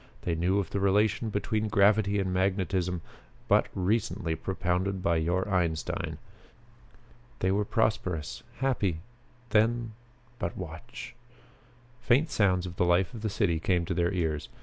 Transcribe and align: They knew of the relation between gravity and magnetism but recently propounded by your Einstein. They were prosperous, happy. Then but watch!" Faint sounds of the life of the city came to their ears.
They 0.23 0.33
knew 0.33 0.57
of 0.57 0.71
the 0.71 0.79
relation 0.79 1.29
between 1.29 1.67
gravity 1.67 2.17
and 2.19 2.33
magnetism 2.33 3.01
but 3.47 3.67
recently 3.75 4.33
propounded 4.35 5.03
by 5.03 5.17
your 5.17 5.47
Einstein. 5.47 6.17
They 7.37 7.51
were 7.51 7.65
prosperous, 7.65 8.41
happy. 8.57 9.01
Then 9.51 9.91
but 10.39 10.57
watch!" 10.57 11.13
Faint 12.01 12.31
sounds 12.31 12.65
of 12.65 12.77
the 12.77 12.83
life 12.83 13.13
of 13.13 13.21
the 13.21 13.29
city 13.29 13.59
came 13.59 13.85
to 13.85 13.93
their 13.93 14.11
ears. 14.11 14.49